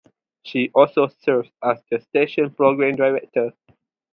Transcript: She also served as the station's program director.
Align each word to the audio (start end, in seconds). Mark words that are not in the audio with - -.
She 0.41 0.71
also 0.73 1.09
served 1.09 1.51
as 1.61 1.83
the 1.91 1.99
station's 2.01 2.55
program 2.55 2.95
director. 2.95 3.51